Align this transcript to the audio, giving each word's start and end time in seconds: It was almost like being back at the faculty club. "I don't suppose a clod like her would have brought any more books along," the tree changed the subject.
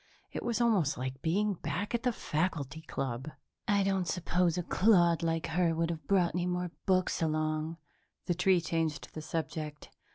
It 0.31 0.41
was 0.41 0.59
almost 0.59 0.97
like 0.97 1.21
being 1.21 1.53
back 1.53 1.93
at 1.93 2.01
the 2.01 2.11
faculty 2.11 2.81
club. 2.81 3.29
"I 3.67 3.83
don't 3.83 4.07
suppose 4.07 4.57
a 4.57 4.63
clod 4.63 5.21
like 5.21 5.45
her 5.45 5.75
would 5.75 5.91
have 5.91 6.07
brought 6.07 6.33
any 6.33 6.47
more 6.47 6.71
books 6.87 7.21
along," 7.21 7.77
the 8.25 8.33
tree 8.33 8.61
changed 8.61 9.09
the 9.13 9.21
subject. 9.21 9.91